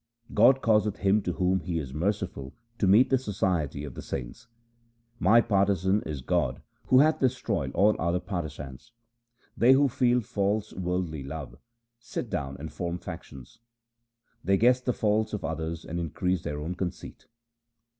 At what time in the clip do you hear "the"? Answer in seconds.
3.11-3.19, 3.93-4.01, 14.81-14.91